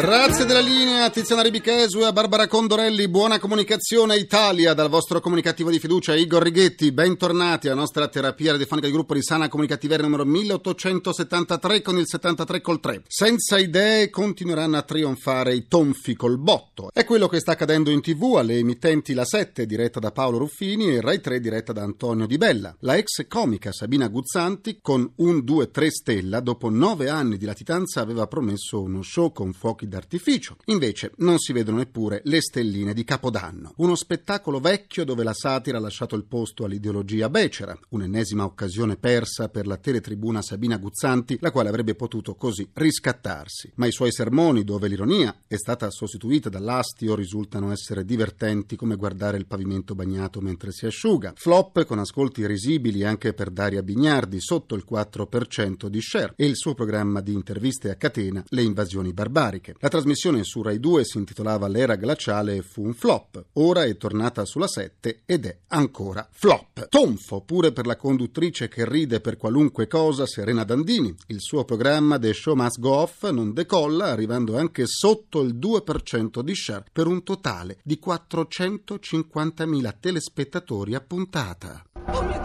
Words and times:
Grazie 0.00 0.44
della 0.44 0.60
linea 0.60 1.10
Tiziana 1.10 1.42
Ribichesu 1.42 1.98
e 1.98 2.04
a 2.04 2.12
Barbara 2.12 2.46
Condorelli. 2.46 3.08
Buona 3.08 3.40
comunicazione 3.40 4.16
Italia 4.16 4.72
dal 4.72 4.88
vostro 4.88 5.18
comunicativo 5.18 5.70
di 5.70 5.80
fiducia 5.80 6.14
Igor 6.14 6.40
Righetti. 6.40 6.92
Bentornati 6.92 7.66
alla 7.66 7.80
nostra 7.80 8.06
terapia 8.06 8.52
radiofonica 8.52 8.86
di 8.86 8.92
gruppo 8.92 9.14
di 9.14 9.22
Sana 9.24 9.48
Comunicativeria 9.48 10.04
numero 10.04 10.24
1873 10.24 11.82
con 11.82 11.98
il 11.98 12.06
73 12.06 12.60
col 12.60 12.78
3. 12.78 13.02
Senza 13.08 13.58
idee 13.58 14.08
continueranno 14.08 14.76
a 14.76 14.82
trionfare 14.82 15.52
i 15.56 15.66
tonfi 15.66 16.14
col 16.14 16.38
botto. 16.38 16.90
È 16.92 17.04
quello 17.04 17.26
che 17.26 17.40
sta 17.40 17.52
accadendo 17.52 17.90
in 17.90 18.00
tv 18.00 18.36
alle 18.36 18.56
emittenti 18.56 19.14
La 19.14 19.24
7 19.24 19.66
diretta 19.66 19.98
da 19.98 20.12
Paolo 20.12 20.38
Ruffini 20.38 20.94
e 20.94 21.00
Rai 21.00 21.20
3 21.20 21.40
diretta 21.40 21.72
da 21.72 21.82
Antonio 21.82 22.26
Di 22.26 22.36
Bella. 22.36 22.72
La 22.80 22.96
ex 22.96 23.26
comica 23.26 23.72
Sabina 23.72 24.06
Guzzanti 24.06 24.78
con 24.80 25.10
un 25.16 25.38
2-3 25.38 25.88
stella 25.88 26.38
dopo 26.38 26.70
nove 26.70 27.08
anni 27.08 27.36
di 27.36 27.46
latitanza 27.46 28.00
aveva 28.00 28.28
promesso 28.28 28.80
uno 28.80 29.02
show 29.02 29.32
con 29.32 29.52
fuochi 29.52 29.86
d'artificio. 29.88 30.56
Invece 30.66 31.12
non 31.16 31.38
si 31.38 31.52
vedono 31.52 31.78
neppure 31.78 32.20
le 32.24 32.40
stelline 32.40 32.92
di 32.92 33.04
Capodanno. 33.04 33.72
Uno 33.76 33.94
spettacolo 33.94 34.60
vecchio 34.60 35.04
dove 35.04 35.24
la 35.24 35.32
satira 35.32 35.78
ha 35.78 35.80
lasciato 35.80 36.14
il 36.14 36.24
posto 36.24 36.64
all'ideologia 36.64 37.28
becera, 37.28 37.78
un'ennesima 37.90 38.44
occasione 38.44 38.96
persa 38.96 39.48
per 39.48 39.66
la 39.66 39.76
teletribuna 39.76 40.42
Sabina 40.42 40.76
Guzzanti, 40.76 41.38
la 41.40 41.50
quale 41.50 41.68
avrebbe 41.68 41.94
potuto 41.94 42.34
così 42.34 42.68
riscattarsi. 42.72 43.72
Ma 43.76 43.86
i 43.86 43.92
suoi 43.92 44.12
sermoni, 44.12 44.64
dove 44.64 44.88
l'ironia 44.88 45.42
è 45.46 45.56
stata 45.56 45.90
sostituita 45.90 46.48
dall'astio, 46.48 47.14
risultano 47.14 47.72
essere 47.72 48.04
divertenti 48.04 48.76
come 48.76 48.96
guardare 48.96 49.38
il 49.38 49.46
pavimento 49.46 49.94
bagnato 49.94 50.40
mentre 50.40 50.72
si 50.72 50.86
asciuga. 50.86 51.32
Flop 51.36 51.84
con 51.84 51.98
ascolti 51.98 52.46
risibili 52.46 53.04
anche 53.04 53.32
per 53.32 53.50
Daria 53.50 53.82
Bignardi, 53.82 54.40
sotto 54.40 54.74
il 54.74 54.84
4% 54.88 55.86
di 55.86 56.00
share, 56.00 56.32
e 56.36 56.46
il 56.46 56.56
suo 56.56 56.74
programma 56.74 57.20
di 57.20 57.32
interviste 57.32 57.90
a 57.90 57.94
catena 57.94 58.44
Le 58.48 58.62
invasioni 58.62 59.12
barbariche. 59.12 59.74
La 59.80 59.88
trasmissione 59.88 60.42
su 60.42 60.60
Rai 60.60 60.80
2 60.80 61.04
si 61.04 61.18
intitolava 61.18 61.68
L'era 61.68 61.94
glaciale 61.94 62.56
e 62.56 62.62
fu 62.62 62.84
un 62.84 62.94
flop. 62.94 63.44
Ora 63.54 63.84
è 63.84 63.96
tornata 63.96 64.44
sulla 64.44 64.66
7 64.66 65.20
ed 65.24 65.46
è 65.46 65.56
ancora 65.68 66.28
flop. 66.32 66.88
Tonfo 66.88 67.42
pure 67.42 67.70
per 67.70 67.86
la 67.86 67.94
conduttrice 67.94 68.66
che 68.66 68.88
ride 68.88 69.20
per 69.20 69.36
qualunque 69.36 69.86
cosa, 69.86 70.26
Serena 70.26 70.64
Dandini. 70.64 71.14
Il 71.28 71.40
suo 71.40 71.64
programma 71.64 72.18
The 72.18 72.32
Show 72.32 72.56
Must 72.56 72.80
Go 72.80 72.90
Off 72.90 73.30
non 73.30 73.52
decolla, 73.52 74.06
arrivando 74.06 74.58
anche 74.58 74.84
sotto 74.86 75.42
il 75.42 75.54
2% 75.54 76.40
di 76.40 76.54
share 76.56 76.84
per 76.90 77.06
un 77.06 77.22
totale 77.22 77.78
di 77.84 78.00
450.000 78.04 79.94
telespettatori 80.00 80.96
a 80.96 81.00
puntata. 81.00 81.84
Oh! 82.10 82.38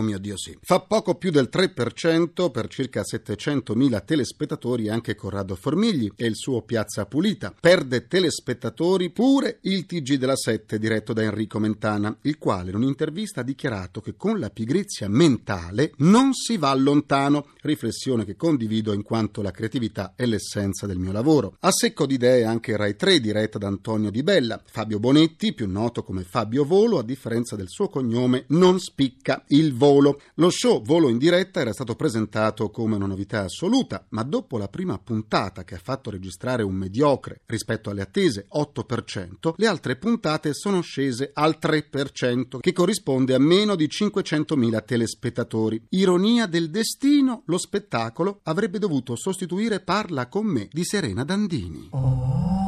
Oh 0.00 0.02
mio 0.02 0.18
Dio 0.18 0.36
sì. 0.36 0.56
Fa 0.62 0.80
poco 0.80 1.16
più 1.16 1.30
del 1.30 1.50
3% 1.52 2.50
per 2.50 2.68
circa 2.68 3.02
700.000 3.02 4.04
telespettatori 4.04 4.88
anche 4.88 5.14
Corrado 5.14 5.56
Formigli 5.56 6.10
e 6.16 6.26
il 6.26 6.36
suo 6.36 6.62
Piazza 6.62 7.06
Pulita. 7.06 7.52
Perde 7.58 8.06
telespettatori 8.06 9.10
pure 9.10 9.58
il 9.62 9.84
TG 9.84 10.14
della 10.14 10.36
7 10.36 10.78
diretto 10.78 11.12
da 11.12 11.22
Enrico 11.22 11.58
Mentana, 11.58 12.16
il 12.22 12.38
quale 12.38 12.70
in 12.70 12.76
un'intervista 12.76 13.40
ha 13.40 13.44
dichiarato 13.44 14.00
che 14.00 14.14
con 14.16 14.38
la 14.38 14.48
pigrizia 14.48 15.08
mentale 15.08 15.92
non 15.98 16.32
si 16.32 16.56
va 16.56 16.72
lontano, 16.74 17.48
riflessione 17.62 18.24
che 18.24 18.36
condivido 18.36 18.92
in 18.92 19.02
quanto 19.02 19.42
la 19.42 19.50
creatività 19.50 20.14
è 20.14 20.24
l'essenza 20.24 20.86
del 20.86 20.98
mio 20.98 21.12
lavoro. 21.12 21.56
A 21.60 21.72
secco 21.72 22.06
di 22.06 22.14
idee 22.14 22.44
anche 22.44 22.76
Rai 22.76 22.96
3 22.96 23.20
diretta 23.20 23.58
da 23.58 23.66
Antonio 23.66 24.10
Di 24.10 24.22
Bella. 24.22 24.62
Fabio 24.64 25.00
Bonetti, 25.00 25.52
più 25.52 25.68
noto 25.68 26.04
come 26.04 26.22
Fabio 26.22 26.64
Volo, 26.64 26.98
a 26.98 27.02
differenza 27.02 27.56
del 27.56 27.68
suo 27.68 27.88
cognome 27.88 28.29
non 28.48 28.78
spicca 28.80 29.44
il 29.48 29.74
volo. 29.74 30.20
Lo 30.34 30.50
show 30.50 30.82
Volo 30.82 31.08
in 31.08 31.18
diretta 31.18 31.60
era 31.60 31.72
stato 31.72 31.94
presentato 31.94 32.70
come 32.70 32.96
una 32.96 33.06
novità 33.06 33.42
assoluta, 33.42 34.06
ma 34.10 34.22
dopo 34.22 34.58
la 34.58 34.68
prima 34.68 34.98
puntata 34.98 35.64
che 35.64 35.74
ha 35.74 35.80
fatto 35.82 36.10
registrare 36.10 36.62
un 36.62 36.74
mediocre 36.74 37.42
rispetto 37.46 37.90
alle 37.90 38.02
attese 38.02 38.46
8%, 38.52 39.54
le 39.56 39.66
altre 39.66 39.96
puntate 39.96 40.54
sono 40.54 40.80
scese 40.80 41.30
al 41.32 41.58
3%, 41.60 42.58
che 42.60 42.72
corrisponde 42.72 43.34
a 43.34 43.38
meno 43.38 43.74
di 43.74 43.86
500.000 43.86 44.84
telespettatori. 44.84 45.86
Ironia 45.90 46.46
del 46.46 46.70
destino, 46.70 47.42
lo 47.46 47.58
spettacolo 47.58 48.40
avrebbe 48.44 48.78
dovuto 48.78 49.16
sostituire 49.16 49.80
Parla 49.80 50.28
con 50.28 50.46
me 50.46 50.68
di 50.70 50.84
Serena 50.84 51.24
Dandini. 51.24 52.59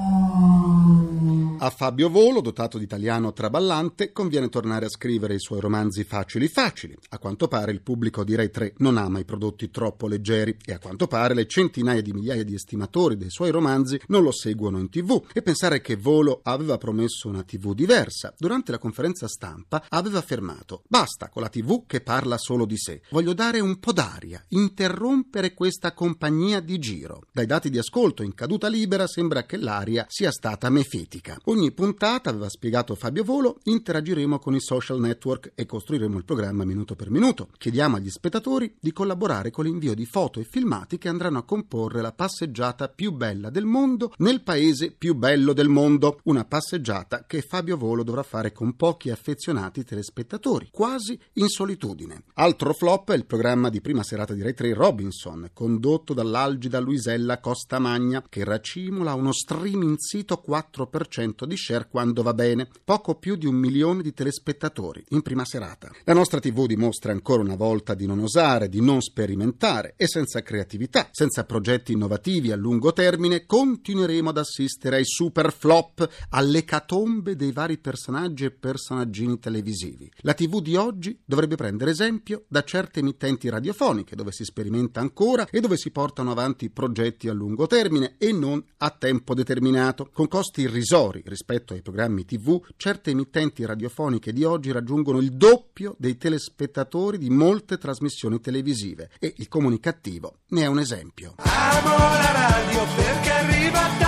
A 1.65 1.71
Fabio 1.71 2.09
Volo, 2.09 2.41
dotato 2.41 2.77
di 2.77 2.83
italiano 2.83 3.33
traballante, 3.33 4.11
conviene 4.11 4.49
tornare 4.49 4.87
a 4.87 4.89
scrivere 4.89 5.35
i 5.35 5.39
suoi 5.39 5.61
romanzi 5.61 6.03
facili 6.03 6.49
facili. 6.49 6.99
A 7.11 7.21
quanto 7.21 7.47
pare 7.47 7.71
il 7.71 7.83
pubblico 7.83 8.25
di 8.25 8.35
Rai 8.35 8.51
3 8.51 8.75
non 8.79 8.97
ama 8.97 9.21
i 9.21 9.25
prodotti 9.25 9.71
troppo 9.71 10.09
leggeri 10.09 10.57
e 10.65 10.73
a 10.73 10.81
quanto 10.81 11.07
pare 11.07 11.35
le 11.35 11.47
centinaia 11.47 12.03
di 12.03 12.13
migliaia 12.13 12.43
di 12.43 12.55
estimatori 12.55 13.17
dei 13.17 13.31
suoi 13.31 13.53
romanzi 13.53 14.01
non 14.09 14.25
lo 14.25 14.33
seguono 14.33 14.81
in 14.81 14.91
tv. 14.91 15.25
E 15.33 15.41
pensare 15.41 15.81
che 15.81 15.95
Volo 15.95 16.41
aveva 16.43 16.79
promesso 16.79 17.29
una 17.29 17.45
tv 17.45 17.75
diversa. 17.75 18.35
Durante 18.37 18.73
la 18.73 18.79
conferenza 18.79 19.29
stampa 19.29 19.85
aveva 19.89 20.19
affermato 20.19 20.83
basta 20.89 21.29
con 21.29 21.43
la 21.43 21.49
tv 21.49 21.87
che 21.87 22.01
parla 22.01 22.39
solo 22.39 22.67
di 22.67 22.77
sé. 22.77 23.03
Voglio 23.11 23.35
dare 23.35 23.61
un 23.61 23.79
po' 23.79 23.93
d'aria, 23.93 24.45
interrompere 24.49 25.55
questa 25.55 25.95
compagnia 25.95 26.59
di 26.59 26.81
giro. 26.81 27.21
Dai 27.31 27.47
dati 27.47 27.71
di 27.71 27.79
ascolto 27.79 28.25
in 28.25 28.35
caduta 28.35 28.67
libera 28.67 29.07
sembra 29.07 29.45
che 29.45 29.59
l'aria 29.59 30.07
sia 30.09 30.33
stata 30.33 30.69
mefitica. 30.69 31.39
Ogni 31.53 31.71
puntata, 31.71 32.31
aveva 32.31 32.49
spiegato 32.49 32.95
Fabio 32.95 33.25
Volo, 33.25 33.59
interagiremo 33.65 34.39
con 34.39 34.55
i 34.55 34.61
social 34.63 34.99
network 34.99 35.53
e 35.55 35.67
costruiremo 35.67 36.17
il 36.17 36.25
programma 36.25 36.65
minuto 36.65 36.97
per 36.97 37.11
minuto. 37.11 37.49
Chiediamo 37.59 37.97
agli 37.97 38.09
spettatori 38.09 38.75
di 38.81 38.91
collaborare 38.91 39.51
con 39.51 39.67
l'invio 39.67 39.93
di 39.93 40.07
foto 40.07 40.41
e 40.41 40.45
filmati 40.45 40.97
che 40.97 41.11
andranno 41.11 41.37
a 41.37 41.43
comporre 41.43 42.01
la 42.01 42.13
passeggiata 42.13 42.89
più 42.89 43.13
bella 43.13 43.51
del 43.51 43.67
mondo 43.67 44.15
nel 44.17 44.41
paese 44.43 44.93
più 44.93 45.15
bello 45.15 45.53
del 45.53 45.69
mondo. 45.69 46.21
Una 46.23 46.47
passeggiata 46.47 47.27
che 47.27 47.43
Fabio 47.43 47.77
Volo 47.77 48.03
dovrà 48.03 48.23
fare 48.23 48.53
con 48.53 48.75
pochi 48.75 49.11
affezionati 49.11 49.85
telespettatori, 49.85 50.71
quasi 50.73 51.21
in 51.35 51.49
solitudine. 51.49 52.23
Altro 52.33 52.73
flop 52.73 53.11
è 53.11 53.15
il 53.15 53.27
programma 53.27 53.69
di 53.69 53.83
prima 53.83 54.03
serata 54.03 54.33
di 54.33 54.41
Rai 54.41 54.55
3 54.55 54.73
Robinson, 54.73 55.51
condotto 55.53 56.15
dall'algida 56.15 56.81
Luisella 56.81 57.41
Costamagna, 57.41 58.25
che 58.27 58.43
racimola 58.43 59.13
uno 59.13 59.35
streaming 59.35 59.97
sito 59.99 60.43
4% 60.49 61.41
di 61.47 61.57
share 61.57 61.89
quando 61.89 62.23
va 62.23 62.35
bene, 62.35 62.69
poco 62.85 63.17
più 63.17 63.37
di 63.37 63.47
un 63.47 63.55
milione 63.55 64.03
di 64.03 64.13
telespettatori 64.13 65.05
in 65.11 65.23
prima 65.23 65.45
serata. 65.45 65.91
La 66.05 66.15
nostra 66.15 66.41
TV 66.41 66.67
dimostra 66.67 67.13
ancora 67.13 67.43
una 67.43 67.57
volta 67.57 67.95
di 67.95 68.07
non 68.07 68.19
osare, 68.21 68.69
di 68.69 68.81
non 68.81 69.01
sperimentare 69.01 69.95
e 69.97 70.07
senza 70.07 70.43
creatività, 70.43 71.09
senza 71.11 71.45
progetti 71.45 71.93
innovativi 71.93 72.53
a 72.53 72.57
lungo 72.57 72.93
termine, 72.93 73.47
continueremo 73.47 74.31
ad 74.31 74.39
assistere 74.39 74.97
ai 74.97 75.05
super 75.05 75.53
flop, 75.53 76.09
alle 76.31 76.65
catombe 76.65 77.37
dei 77.37 77.53
vari 77.53 77.79
personaggi 77.79 78.45
e 78.45 78.51
personaggini 78.51 79.39
televisivi. 79.39 80.11
La 80.19 80.35
TV 80.35 80.61
di 80.61 80.77
oggi 80.77 81.19
dovrebbe 81.25 81.57
prendere 81.57 81.91
esempio 81.91 82.45
da 82.49 82.63
certe 82.63 83.01
emittenti 83.01 83.49
radiofoniche 83.49 84.17
dove 84.17 84.33
si 84.33 84.45
sperimenta 84.45 85.01
ancora 85.01 85.47
e 85.51 85.61
dove 85.61 85.77
si 85.77 85.91
portano 85.91 86.31
avanti 86.31 86.71
progetti 86.71 87.29
a 87.29 87.33
lungo 87.33 87.67
termine 87.67 88.15
e 88.19 88.33
non 88.33 88.63
a 88.79 88.91
tempo 88.91 89.35
determinato, 89.35 90.11
con 90.13 90.29
costi 90.29 90.63
irrisori 90.63 91.23
rispetto 91.33 91.73
ai 91.73 91.83
programmi 91.83 92.25
TV, 92.25 92.63
certe 92.77 93.11
emittenti 93.11 93.65
radiofoniche 93.65 94.33
di 94.33 94.45
oggi 94.45 94.71
raggiungono 94.71 95.19
il 95.19 95.33
doppio 95.33 95.95
dei 95.99 96.17
telespettatori 96.17 97.19
di 97.19 97.31
molte 97.31 97.79
trasmissioni 97.79 98.41
televisive 98.41 99.11
e 99.19 99.33
il 99.39 99.49
comunicativo 99.49 100.37
ne 100.49 100.63
è 100.63 100.67
un 100.67 100.79
esempio. 100.79 101.35
Amo 101.39 101.97
la 101.97 102.33
radio 102.33 102.85
perché 102.95 103.31
arriva 103.31 104.02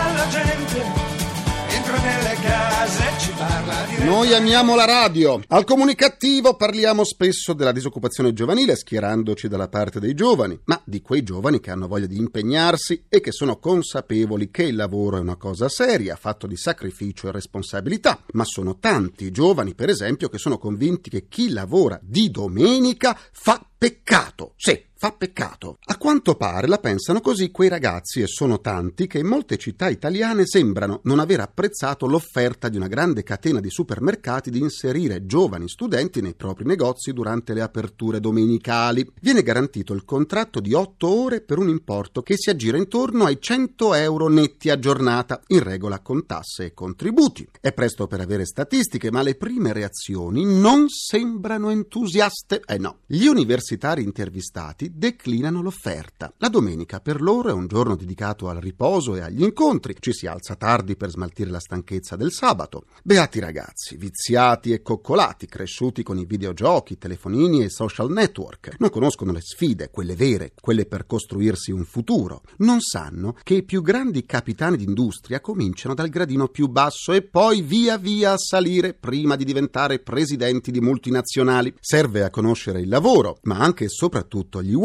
Noi 4.05 4.35
amiamo 4.35 4.75
la 4.75 4.85
radio. 4.85 5.41
Al 5.49 5.65
comunicativo 5.65 6.57
parliamo 6.57 7.05
spesso 7.05 7.55
della 7.55 7.73
disoccupazione 7.73 8.35
giovanile, 8.35 8.77
schierandoci 8.77 9.49
dalla 9.49 9.69
parte 9.69 9.99
dei 9.99 10.13
giovani, 10.13 10.61
ma 10.65 10.79
di 10.85 11.01
quei 11.01 11.23
giovani 11.23 11.59
che 11.59 11.71
hanno 11.71 11.89
voglia 11.89 12.05
di 12.05 12.19
impegnarsi 12.19 13.07
e 13.09 13.21
che 13.23 13.33
sono 13.33 13.59
consapevoli 13.59 14.51
che 14.51 14.65
il 14.65 14.77
lavoro 14.77 15.17
è 15.17 15.21
una 15.21 15.37
cosa 15.37 15.71
seria, 15.71 16.17
fatto 16.17 16.47
di 16.47 16.57
sacrificio 16.57 17.29
e 17.29 17.33
responsabilità. 17.33 18.23
Ma 18.33 18.45
sono 18.45 18.77
tanti 18.79 19.31
giovani, 19.31 19.75
per 19.75 19.89
esempio, 19.89 20.29
che 20.29 20.37
sono 20.37 20.59
convinti 20.59 21.09
che 21.09 21.27
chi 21.27 21.49
lavora 21.49 21.99
di 22.03 22.31
domenica 22.31 23.19
fa 23.33 23.67
peccato. 23.77 24.53
Sì, 24.57 24.79
fa 25.05 25.13
peccato. 25.13 25.77
A 25.89 25.99
quanto 25.99 26.35
pare 26.35 26.67
la 26.67 26.79
pensano 26.79 27.21
così 27.21 27.51
quei 27.51 27.69
ragazzi 27.69 28.23
e 28.23 28.27
sono 28.27 28.63
tanti 28.63 29.07
che 29.07 29.19
in 29.19 29.27
molte 29.27 29.59
città 29.59 29.91
italiane 29.91 30.47
sembrano 30.47 31.01
non 31.03 31.19
aver 31.19 31.41
apprezzato 31.41 32.07
l'offerta 32.07 32.71
di 32.71 32.79
una 32.79 32.87
grande 32.87 33.23
catena 33.23 33.61
di 33.61 33.69
supermercati 33.69 34.49
di 34.49 34.61
inserire 34.61 35.27
giovani 35.27 35.69
studenti 35.69 36.23
nei 36.23 36.33
propri 36.33 36.65
negozi 36.65 37.13
durante 37.13 37.53
le 37.53 37.61
aperture 37.61 38.19
domenicali. 38.19 39.07
Viene 39.21 39.43
garantito 39.43 39.93
il 39.93 40.07
contratto 40.07 40.59
di 40.61 40.73
8 40.73 41.07
ore 41.07 41.43
per 41.43 41.59
un 41.59 41.69
importo 41.69 42.23
che 42.23 42.37
si 42.39 42.49
aggira 42.49 42.79
intorno 42.79 43.27
ai 43.27 43.39
100 43.39 43.93
euro 43.97 44.29
netti 44.29 44.71
a 44.71 44.79
giornata, 44.79 45.43
in 45.49 45.63
regola 45.63 46.01
con 46.01 46.25
tasse 46.25 46.65
e 46.65 46.73
contributi. 46.73 47.47
È 47.61 47.75
presto 47.75 48.07
per 48.07 48.21
avere 48.21 48.47
statistiche, 48.47 49.11
ma 49.11 49.21
le 49.21 49.35
prime 49.35 49.75
reazioni 49.75 50.47
non 50.47 50.89
sembrano 50.89 51.69
entusiaste. 51.69 52.63
Eh 52.65 52.79
no, 52.79 53.01
gli 53.05 53.27
universitari 53.27 54.03
intervistati 54.03 54.93
declinano 54.95 55.61
l'offerta. 55.61 56.33
La 56.39 56.49
domenica 56.49 57.01
per 57.01 57.21
loro 57.21 57.49
è 57.49 57.53
un 57.53 57.67
giorno 57.67 57.97
dedicato 57.97 58.49
al 58.49 58.59
riposo 58.59 59.17
e 59.17 59.21
agli 59.21 59.43
incontri. 59.43 59.97
Ci 59.99 60.13
si 60.13 60.27
alza 60.27 60.55
tardi 60.55 60.97
per 60.97 61.11
smaltire 61.11 61.51
la 61.51 61.59
stanchezza 61.59 62.15
del 62.17 62.31
sabato. 62.31 62.85
Beati 63.03 63.41
ragazzi, 63.41 63.97
viziati 63.97 64.73
e 64.73 64.83
coccolati, 64.83 65.47
cresciuti 65.47 66.03
con 66.03 66.19
i 66.19 66.25
videogiochi, 66.25 66.97
telefonini 66.97 67.65
e 67.65 67.71
social 67.71 68.11
network. 68.11 68.77
Non 68.79 68.91
conoscono 68.91 69.33
le 69.33 69.41
sfide, 69.41 69.91
quelle 69.91 70.15
vere, 70.15 70.53
quelle 70.61 70.87
per 70.87 71.07
costruirsi 71.07 71.73
un 71.73 71.85
futuro. 71.85 72.43
Non 72.59 72.81
sanno 72.81 73.37
che 73.43 73.55
i 73.55 73.65
più 73.65 73.83
grandi 73.83 74.25
capitani 74.25 74.77
d'industria 74.77 75.41
cominciano 75.41 75.95
dal 75.95 76.09
gradino 76.09 76.49
più 76.49 76.69
basso 76.69 77.13
e 77.13 77.23
poi 77.23 77.63
via 77.63 77.99
via 77.99 78.33
a 78.33 78.39
salire 78.39 78.95
prima 78.95 79.35
di 79.35 79.45
diventare 79.45 79.99
presidenti 79.99 80.71
di 80.71 80.81
multinazionali. 80.81 81.75
Serve 81.81 82.23
a 82.23 82.31
conoscere 82.31 82.81
il 82.81 82.89
lavoro, 82.89 83.39
ma 83.43 83.59
anche 83.59 83.85
e 83.85 83.89
soprattutto 83.89 84.63
gli 84.63 84.73
uomini. 84.73 84.83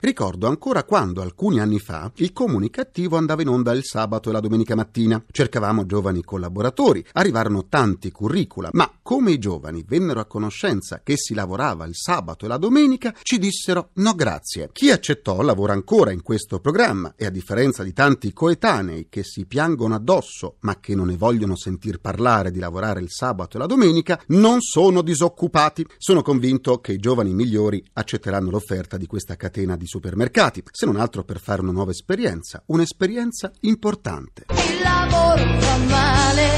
Ricordo 0.00 0.46
ancora 0.46 0.82
quando 0.84 1.20
alcuni 1.20 1.60
anni 1.60 1.78
fa 1.78 2.10
il 2.16 2.32
comunicativo 2.32 3.18
andava 3.18 3.42
in 3.42 3.48
onda 3.48 3.72
il 3.72 3.84
sabato 3.84 4.30
e 4.30 4.32
la 4.32 4.40
domenica 4.40 4.74
mattina. 4.74 5.22
Cercavamo 5.30 5.84
giovani 5.84 6.22
collaboratori, 6.24 7.04
arrivarono 7.12 7.66
tanti 7.68 8.10
curricula, 8.10 8.70
ma 8.72 8.90
come 9.02 9.32
i 9.32 9.38
giovani 9.38 9.84
vennero 9.86 10.20
a 10.20 10.24
conoscenza 10.24 11.02
che 11.04 11.18
si 11.18 11.34
lavorava 11.34 11.84
il 11.84 11.94
sabato 11.94 12.46
e 12.46 12.48
la 12.48 12.56
domenica, 12.56 13.14
ci 13.20 13.38
dissero 13.38 13.90
no 13.96 14.14
grazie. 14.14 14.70
Chi 14.72 14.90
accettò 14.90 15.42
lavora 15.42 15.74
ancora 15.74 16.12
in 16.12 16.22
questo 16.22 16.58
programma 16.58 17.12
e 17.14 17.26
a 17.26 17.30
differenza 17.30 17.82
di 17.82 17.92
tanti 17.92 18.32
coetanei 18.32 19.08
che 19.10 19.22
si 19.22 19.44
piangono 19.44 19.94
addosso 19.94 20.56
ma 20.60 20.80
che 20.80 20.94
non 20.94 21.08
ne 21.08 21.18
vogliono 21.18 21.56
sentir 21.56 22.00
parlare 22.00 22.50
di 22.50 22.58
lavorare 22.58 23.00
il 23.00 23.10
sabato 23.10 23.58
e 23.58 23.60
la 23.60 23.66
domenica, 23.66 24.18
non 24.28 24.62
sono 24.62 25.02
disoccupati. 25.02 25.86
Sono 25.98 26.22
convinto 26.22 26.80
che 26.80 26.92
i 26.92 26.98
giovani 26.98 27.34
migliori 27.34 27.84
accetteranno 27.92 28.48
l'offerta 28.48 28.96
di 28.96 29.06
questa 29.06 29.31
catena 29.36 29.76
di 29.76 29.86
supermercati, 29.86 30.62
se 30.70 30.86
non 30.86 30.96
altro 30.96 31.24
per 31.24 31.40
fare 31.40 31.60
una 31.60 31.72
nuova 31.72 31.90
esperienza, 31.90 32.62
un'esperienza 32.66 33.50
importante. 33.60 34.46
Il 34.48 34.82
lavoro 34.82 35.60
fa 35.60 35.76
male, 35.78 36.48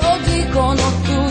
lo 0.00 0.32
dicono 0.32 0.82
tutti. 1.02 1.23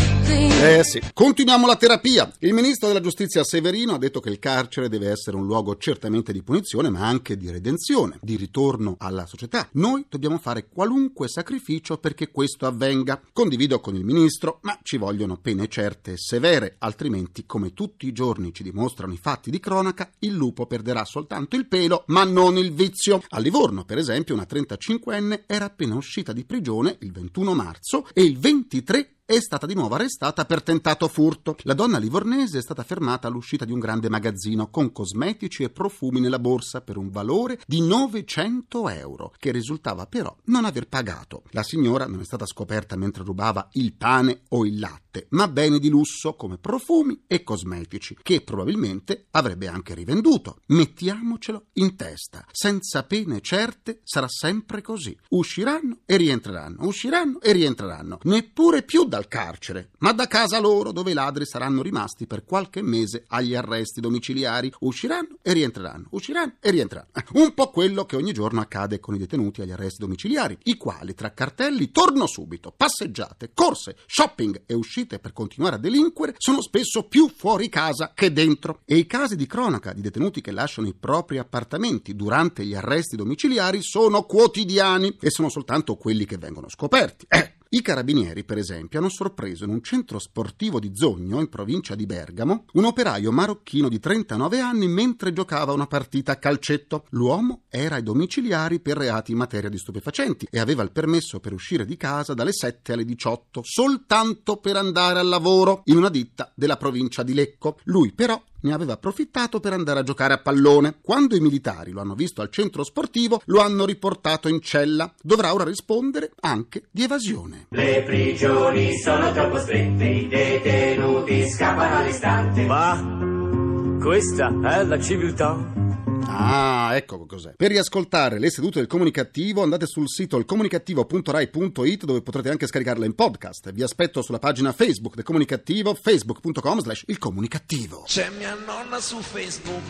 Eh 0.66 0.82
sì, 0.86 1.02
continuiamo 1.14 1.68
la 1.68 1.76
terapia. 1.76 2.32
Il 2.40 2.54
ministro 2.54 2.88
della 2.88 3.02
giustizia 3.02 3.44
Severino 3.44 3.96
ha 3.96 3.98
detto 3.98 4.22
che 4.22 4.30
il 4.30 4.40
carcere 4.40 4.88
deve 4.88 5.10
essere 5.10 5.36
un 5.36 5.46
luogo 5.46 5.76
certamente 5.76 6.32
di 6.32 6.42
punizione, 6.42 6.90
ma 6.90 7.06
anche 7.06 7.36
di 7.36 7.52
redenzione, 7.52 8.18
di 8.22 8.38
ritorno 8.38 8.96
alla 8.98 9.26
società. 9.26 9.68
Noi 9.74 10.06
dobbiamo 10.08 10.38
fare 10.38 10.70
qualunque 10.70 11.28
sacrificio 11.28 11.98
perché 11.98 12.32
questo 12.32 12.66
avvenga. 12.66 13.22
Condivido 13.34 13.82
con 13.82 13.96
il 13.96 14.06
ministro, 14.06 14.60
ma 14.62 14.80
ci 14.84 14.96
vogliono 14.96 15.36
pene 15.36 15.68
certe 15.68 16.14
e 16.14 16.18
severe, 16.18 16.76
altrimenti, 16.80 17.46
come 17.46 17.74
tutti 17.74 18.08
i 18.08 18.14
giorni 18.14 18.54
ci 18.54 18.64
dimostrano 18.64 19.12
i 19.12 19.20
fatti 19.22 19.52
di 19.52 19.60
cronaca, 19.60 20.12
il 20.20 20.32
lupo 20.32 20.66
perderà 20.66 21.04
soltanto 21.04 21.58
il 21.58 21.68
pelo, 21.68 22.06
ma 22.08 22.24
non 22.24 22.58
il 22.58 22.72
vizio. 22.72 23.22
A 23.32 23.40
Livorno, 23.40 23.84
per 23.84 23.98
esempio, 23.98 24.34
una 24.34 24.48
35enne 24.50 25.44
era 25.46 25.66
appena 25.66 25.96
uscita 25.96 26.32
di 26.32 26.46
prigione 26.46 26.96
il 27.02 27.12
21 27.12 27.54
marzo 27.54 28.08
e 28.14 28.24
il 28.24 28.40
23 28.40 29.16
è 29.36 29.42
stata 29.42 29.66
di 29.66 29.74
nuovo 29.74 29.96
arrestata 29.96 30.46
per 30.46 30.62
tentato 30.62 31.08
furto. 31.08 31.56
La 31.64 31.74
donna 31.74 31.98
livornese 31.98 32.60
è 32.60 32.62
stata 32.62 32.84
fermata 32.84 33.28
all'uscita 33.28 33.66
di 33.66 33.72
un 33.72 33.80
grande 33.80 34.08
magazzino 34.08 34.70
con 34.70 34.92
cosmetici 34.92 35.64
e 35.64 35.72
profumi 35.72 36.20
nella 36.20 36.38
borsa 36.38 36.82
per 36.82 36.98
un 36.98 37.10
valore 37.10 37.60
di 37.66 37.82
900 37.82 38.90
euro, 38.90 39.34
che 39.40 39.52
risultava 39.52 40.06
però 40.06 40.36
non 40.46 40.66
aver 40.66 40.88
pagato. 40.88 41.44
La 41.50 41.64
signora 41.64 42.06
non 42.06 42.20
è 42.20 42.24
stata 42.24 42.46
scoperta 42.46 42.96
mentre 42.96 43.24
rubava 43.24 43.70
il 43.74 43.94
pane 43.94 44.42
o 44.50 44.66
il 44.68 44.78
latte, 44.78 45.26
ma 45.30 45.48
beni 45.48 45.80
di 45.80 45.90
lusso 45.90 46.36
come 46.36 46.60
profumi 46.60 47.24
e 47.26 47.42
cosmetici, 47.42 48.16
che 48.22 48.42
probabilmente 48.42 49.28
avrebbe 49.32 49.68
anche 49.68 49.96
rivenduto. 49.96 50.60
Mettiamocelo 50.68 51.70
in 51.74 51.96
testa. 51.96 52.46
Senza 52.52 53.04
pene 53.04 53.42
certe 53.42 54.02
sarà 54.04 54.28
sempre 54.28 54.82
così. 54.84 55.18
Usciranno 55.30 56.02
e 56.06 56.18
rientreranno, 56.18 56.86
usciranno 56.86 57.42
e 57.42 57.52
rientreranno. 57.52 58.20
Neppure 58.24 58.84
più 58.84 59.06
dal 59.06 59.22
carcere, 59.28 59.90
ma 60.00 60.12
da 60.12 60.28
casa 60.28 60.60
loro 60.60 60.92
dove 60.92 61.12
i 61.12 61.14
ladri 61.14 61.46
saranno 61.46 61.82
rimasti 61.82 62.28
per 62.28 62.44
qualche 62.46 62.82
mese 62.82 63.24
agli 63.28 63.56
arresti 63.56 64.02
domiciliari. 64.02 64.72
Usciranno 64.80 65.38
e 65.42 65.54
rientreranno, 65.54 66.08
usciranno 66.12 66.54
e 66.60 66.72
rientreranno. 66.72 67.12
Un 67.34 67.54
po' 67.54 67.70
quello 67.70 68.06
che 68.06 68.16
ogni 68.16 68.34
giorno 68.34 68.62
accade 68.62 69.00
con 69.00 69.16
i 69.16 69.18
detenuti 69.20 69.62
agli 69.62 69.72
arresti 69.72 70.02
domiciliari, 70.02 70.58
i 70.64 70.78
quali 70.78 71.14
tra 71.14 71.34
cartelli 71.34 71.92
torno 71.92 72.28
subito, 72.28 72.74
passeggiate, 72.76 73.52
corse, 73.54 73.98
shopping 74.06 74.64
e 74.66 74.74
uscite 74.74 75.20
per 75.20 75.34
continuare 75.34 75.76
a 75.76 75.80
delinquere 75.80 76.36
sono 76.38 76.62
spesso 76.62 77.04
più 77.04 77.30
fuori 77.30 77.70
casa 77.70 78.12
che 78.14 78.32
dentro. 78.32 78.82
E 78.86 78.98
i 78.98 79.06
casi 79.06 79.36
di 79.36 79.48
cronaca 79.48 79.94
di 79.94 80.02
detenuti 80.02 80.42
che 80.42 80.52
lasciano 80.52 80.88
i 80.88 80.94
propri 80.94 81.38
appartamenti 81.38 82.16
durante 82.16 82.66
gli 82.66 82.76
arresti 82.76 83.16
domiciliari 83.16 83.82
sono 83.82 84.24
quotidiani 84.24 85.18
e 85.20 85.30
sono 85.30 85.50
soltanto 85.50 85.96
quelli 85.96 86.26
che 86.26 86.38
vengono 86.38 86.70
scoperti. 86.70 87.26
Eh, 87.30 87.53
i 87.74 87.82
carabinieri, 87.82 88.44
per 88.44 88.60
esempio, 88.60 89.00
hanno 89.00 89.10
sorpreso 89.10 89.64
in 89.64 89.72
un 89.72 89.82
centro 89.82 90.20
sportivo 90.20 90.80
di 90.80 90.92
Zogno, 90.94 91.40
in 91.40 91.50
provincia 91.50 91.96
di 91.96 92.06
Bergamo, 92.06 92.66
un 92.74 92.86
operaio 92.86 93.32
marocchino 93.32 93.90
di 93.90 94.00
39 94.00 94.60
anni 94.60 94.88
mentre 94.88 95.34
giocava 95.34 95.74
una 95.74 95.88
partita 95.88 96.34
a 96.34 96.36
calcetto. 96.36 97.06
L'uomo 97.10 97.64
era 97.70 97.96
ai 97.96 98.04
domiciliari 98.04 98.80
per 98.80 98.98
reati 98.98 99.32
in 99.32 99.40
materia 99.40 99.70
di 99.70 99.80
stupefacenti 99.80 100.48
e 100.52 100.60
aveva 100.60 100.84
il 100.84 100.92
permesso 100.92 101.40
per 101.40 101.52
uscire 101.52 101.84
di 101.84 101.98
casa 101.98 102.36
dalle 102.36 102.54
7 102.54 102.94
alle 102.94 103.06
18, 103.06 103.62
soltanto 103.64 104.58
per 104.58 104.76
andare 104.76 105.18
al 105.18 105.28
lavoro 105.28 105.82
in 105.86 105.98
una 105.98 106.10
ditta 106.10 106.52
della 106.54 106.78
provincia 106.78 107.24
di 107.24 107.34
Lecco. 107.34 107.80
Lui 107.86 108.14
però 108.14 108.40
ne 108.64 108.74
aveva 108.74 108.94
approfittato 108.94 109.60
per 109.60 109.74
andare 109.74 110.00
a 110.00 110.04
giocare 110.04 110.34
a 110.34 110.42
pallone. 110.42 110.96
Quando 111.02 111.36
i 111.36 111.40
militari 111.40 111.92
lo 111.92 112.02
hanno 112.02 112.16
visto 112.16 112.42
al 112.42 112.50
centro 112.50 112.84
sportivo, 112.84 113.42
lo 113.46 113.62
hanno 113.62 113.86
riportato 113.86 114.48
in 114.48 114.62
cella. 114.62 115.12
Dovrà 115.22 115.54
ora 115.54 115.64
rispondere 115.64 116.32
anche 116.42 116.84
di 116.92 117.04
evasione. 117.04 117.68
Le 117.70 118.04
prigioni 118.06 118.98
sono 118.98 119.32
troppo 119.32 119.60
strette, 119.60 120.06
i 120.06 120.28
detenuti 120.28 121.50
scappano 121.50 121.98
all'istante. 121.98 122.66
Ma 122.66 124.00
questa 124.00 124.48
è 124.48 124.84
la 124.84 125.00
civiltà. 125.00 125.93
Ah, 126.28 126.96
ecco 126.96 127.26
cos'è. 127.26 127.54
Per 127.56 127.70
riascoltare 127.70 128.40
le 128.40 128.50
sedute 128.50 128.80
del 128.80 128.88
comunicativo 128.88 129.62
andate 129.62 129.86
sul 129.86 130.10
sito 130.10 130.38
ilcomunicativo.rai.it 130.38 132.06
dove 132.06 132.22
potrete 132.22 132.50
anche 132.50 132.68
scaricarla 132.68 133.06
in 133.06 133.16
podcast. 133.16 133.72
Vi 133.72 133.84
aspetto 133.84 134.22
sulla 134.22 134.40
pagina 134.40 134.72
Facebook 134.72 135.16
del 135.16 135.24
comunicativo 135.24 135.94
facebook.com 135.94 136.80
slash 136.80 137.04
il 137.08 137.18
comunicativo. 137.18 138.04
C'è 138.06 138.30
mia 138.38 138.56
nonna 138.56 139.00
su 139.00 139.20
Facebook 139.20 139.84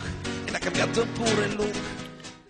e 0.44 0.50
l'ha 0.50 0.58
cambiato 0.58 1.06
pure 1.14 1.46
il 1.46 1.54
look. 1.54 2.03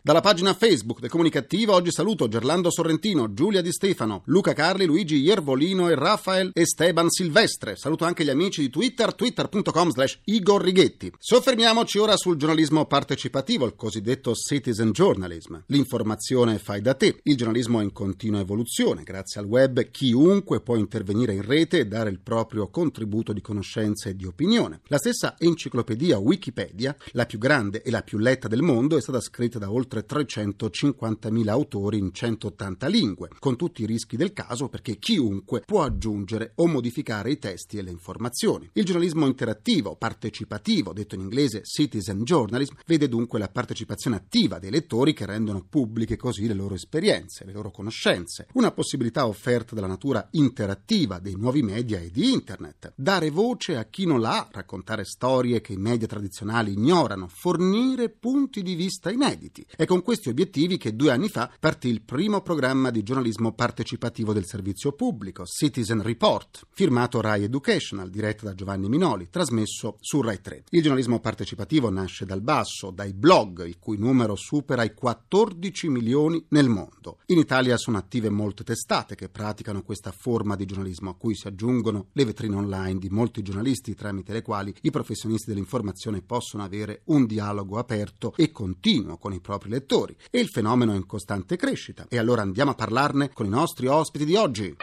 Dalla 0.06 0.20
pagina 0.20 0.52
Facebook 0.52 1.00
del 1.00 1.08
Comunicativo 1.08 1.72
oggi 1.72 1.90
saluto 1.90 2.28
Gerlando 2.28 2.70
Sorrentino, 2.70 3.32
Giulia 3.32 3.62
Di 3.62 3.72
Stefano, 3.72 4.20
Luca 4.26 4.52
Carli, 4.52 4.84
Luigi 4.84 5.16
Iervolino 5.16 5.88
e 5.88 5.94
Rafael 5.94 6.50
Esteban 6.52 7.08
Silvestre. 7.08 7.74
Saluto 7.76 8.04
anche 8.04 8.22
gli 8.22 8.28
amici 8.28 8.60
di 8.60 8.68
Twitter, 8.68 9.14
twitter.com 9.14 9.88
slash 9.88 10.20
Igor 10.24 10.62
Righetti. 10.62 11.10
Soffermiamoci 11.16 11.96
ora 11.96 12.18
sul 12.18 12.36
giornalismo 12.36 12.84
partecipativo, 12.84 13.64
il 13.64 13.76
cosiddetto 13.76 14.34
citizen 14.34 14.90
journalism. 14.90 15.56
L'informazione 15.68 16.58
fai 16.58 16.82
da 16.82 16.92
te. 16.92 17.20
Il 17.22 17.38
giornalismo 17.38 17.80
è 17.80 17.84
in 17.84 17.92
continua 17.92 18.40
evoluzione. 18.40 19.04
Grazie 19.04 19.40
al 19.40 19.46
web 19.46 19.90
chiunque 19.90 20.60
può 20.60 20.76
intervenire 20.76 21.32
in 21.32 21.46
rete 21.46 21.78
e 21.78 21.86
dare 21.86 22.10
il 22.10 22.20
proprio 22.20 22.68
contributo 22.68 23.32
di 23.32 23.40
conoscenza 23.40 24.10
e 24.10 24.16
di 24.16 24.26
opinione. 24.26 24.80
La 24.88 24.98
stessa 24.98 25.36
enciclopedia 25.38 26.18
Wikipedia, 26.18 26.94
la 27.12 27.24
più 27.24 27.38
grande 27.38 27.80
e 27.80 27.90
la 27.90 28.02
più 28.02 28.18
letta 28.18 28.48
del 28.48 28.60
mondo, 28.60 28.98
è 28.98 29.00
stata 29.00 29.22
scritta 29.22 29.58
da 29.58 29.72
oltre 29.72 29.92
oltre 29.94 30.04
350.000 30.04 31.48
autori 31.48 31.98
in 31.98 32.12
180 32.12 32.86
lingue, 32.88 33.28
con 33.38 33.56
tutti 33.56 33.82
i 33.82 33.86
rischi 33.86 34.16
del 34.16 34.32
caso 34.32 34.68
perché 34.68 34.98
chiunque 34.98 35.62
può 35.64 35.82
aggiungere 35.82 36.52
o 36.56 36.66
modificare 36.66 37.30
i 37.30 37.38
testi 37.38 37.78
e 37.78 37.82
le 37.82 37.90
informazioni. 37.90 38.68
Il 38.72 38.84
giornalismo 38.84 39.26
interattivo, 39.26 39.96
partecipativo, 39.96 40.92
detto 40.92 41.14
in 41.14 41.20
inglese 41.20 41.62
citizen 41.62 42.22
journalism, 42.24 42.74
vede 42.86 43.08
dunque 43.08 43.38
la 43.38 43.48
partecipazione 43.48 44.16
attiva 44.16 44.58
dei 44.58 44.70
lettori 44.70 45.12
che 45.12 45.26
rendono 45.26 45.64
pubbliche 45.68 46.16
così 46.16 46.46
le 46.46 46.54
loro 46.54 46.74
esperienze, 46.74 47.44
le 47.44 47.52
loro 47.52 47.70
conoscenze, 47.70 48.48
una 48.54 48.72
possibilità 48.72 49.26
offerta 49.26 49.74
dalla 49.74 49.86
natura 49.86 50.26
interattiva 50.32 51.18
dei 51.18 51.34
nuovi 51.36 51.62
media 51.62 52.00
e 52.00 52.10
di 52.10 52.32
internet. 52.32 52.92
Dare 52.96 53.30
voce 53.30 53.76
a 53.76 53.84
chi 53.84 54.06
non 54.06 54.20
l'ha, 54.20 54.48
raccontare 54.50 55.04
storie 55.04 55.60
che 55.60 55.74
i 55.74 55.78
media 55.78 56.06
tradizionali 56.06 56.72
ignorano, 56.72 57.28
fornire 57.28 58.08
punti 58.08 58.62
di 58.62 58.74
vista 58.74 59.10
inediti. 59.10 59.64
È 59.76 59.83
con 59.86 60.02
questi 60.02 60.28
obiettivi 60.28 60.76
che 60.76 60.94
due 60.94 61.10
anni 61.10 61.28
fa 61.28 61.50
partì 61.58 61.88
il 61.88 62.02
primo 62.02 62.40
programma 62.42 62.90
di 62.90 63.02
giornalismo 63.02 63.52
partecipativo 63.52 64.32
del 64.32 64.46
servizio 64.46 64.92
pubblico, 64.92 65.44
Citizen 65.44 66.02
Report, 66.02 66.66
firmato 66.70 67.20
Rai 67.20 67.44
Educational, 67.44 68.10
diretto 68.10 68.44
da 68.44 68.54
Giovanni 68.54 68.88
Minoli, 68.88 69.28
trasmesso 69.30 69.96
su 70.00 70.20
Rai 70.20 70.40
3. 70.40 70.64
Il 70.70 70.82
giornalismo 70.82 71.20
partecipativo 71.20 71.90
nasce 71.90 72.24
dal 72.24 72.40
basso, 72.40 72.90
dai 72.90 73.12
blog, 73.12 73.64
il 73.64 73.78
cui 73.78 73.96
numero 73.96 74.36
supera 74.36 74.82
i 74.84 74.94
14 74.94 75.88
milioni 75.88 76.44
nel 76.50 76.68
mondo. 76.68 77.18
In 77.26 77.38
Italia 77.38 77.76
sono 77.76 77.98
attive 77.98 78.30
molte 78.30 78.64
testate 78.64 79.14
che 79.14 79.28
praticano 79.28 79.82
questa 79.82 80.12
forma 80.12 80.56
di 80.56 80.66
giornalismo, 80.66 81.10
a 81.10 81.16
cui 81.16 81.34
si 81.34 81.46
aggiungono 81.46 82.08
le 82.12 82.24
vetrine 82.24 82.56
online 82.56 82.98
di 82.98 83.08
molti 83.08 83.42
giornalisti 83.42 83.94
tramite 83.94 84.32
le 84.32 84.42
quali 84.42 84.74
i 84.82 84.90
professionisti 84.90 85.50
dell'informazione 85.50 86.22
possono 86.22 86.62
avere 86.62 87.02
un 87.06 87.26
dialogo 87.26 87.78
aperto 87.78 88.34
e 88.36 88.50
continuo 88.50 89.16
con 89.18 89.32
i 89.32 89.40
propri 89.40 89.70
lettori. 89.74 90.16
E 90.30 90.40
il 90.40 90.48
fenomeno 90.48 90.92
è 90.92 90.96
in 90.96 91.06
costante 91.06 91.56
crescita. 91.56 92.06
E 92.08 92.18
allora 92.18 92.42
andiamo 92.42 92.70
a 92.70 92.74
parlarne 92.74 93.30
con 93.32 93.46
i 93.46 93.50
nostri 93.50 93.86
ospiti 93.86 94.24
di 94.24 94.36
oggi. 94.36 94.76